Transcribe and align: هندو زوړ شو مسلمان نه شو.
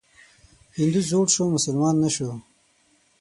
هندو 0.77 1.01
زوړ 1.09 1.27
شو 1.35 1.43
مسلمان 1.55 1.95
نه 2.03 2.09
شو. 2.15 2.29